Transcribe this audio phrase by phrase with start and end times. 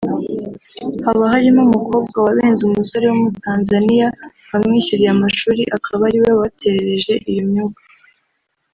[1.03, 4.07] haba harimo umukobwa wabenze umusore w’umutanzaniya
[4.49, 7.81] wamwishyuriye amashuri akaba ariwe wabaterereje iyo myuka